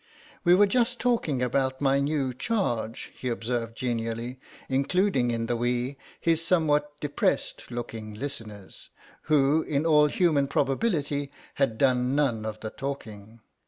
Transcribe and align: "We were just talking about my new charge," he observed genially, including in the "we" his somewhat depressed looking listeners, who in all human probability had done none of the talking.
"We 0.43 0.55
were 0.55 0.65
just 0.65 0.99
talking 0.99 1.43
about 1.43 1.79
my 1.79 1.99
new 1.99 2.33
charge," 2.33 3.11
he 3.15 3.29
observed 3.29 3.77
genially, 3.77 4.39
including 4.67 5.29
in 5.29 5.45
the 5.45 5.55
"we" 5.55 5.95
his 6.19 6.43
somewhat 6.43 6.99
depressed 6.99 7.69
looking 7.69 8.15
listeners, 8.15 8.89
who 9.25 9.61
in 9.61 9.85
all 9.85 10.07
human 10.07 10.47
probability 10.47 11.31
had 11.53 11.77
done 11.77 12.15
none 12.15 12.47
of 12.47 12.61
the 12.61 12.71
talking. 12.71 13.41